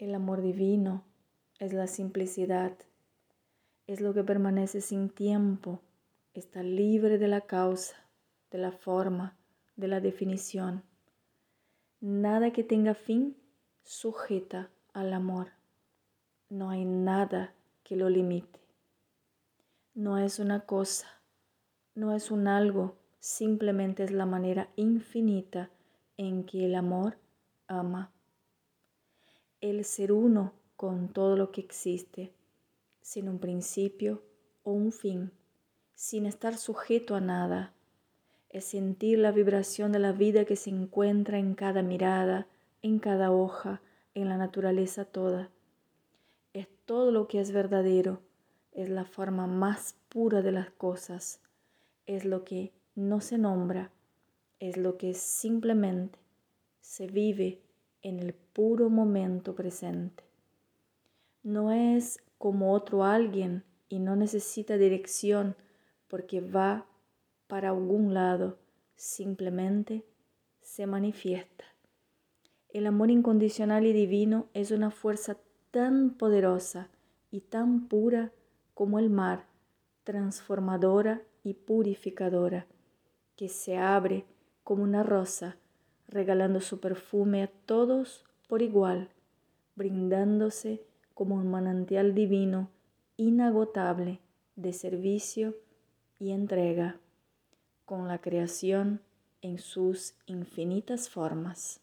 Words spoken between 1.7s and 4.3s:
la simplicidad, es lo que